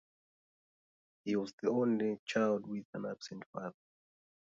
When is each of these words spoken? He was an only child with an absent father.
He 1.25 1.35
was 1.35 1.53
an 1.61 1.69
only 1.69 2.19
child 2.25 2.65
with 2.65 2.87
an 2.95 3.05
absent 3.05 3.43
father. 3.53 3.75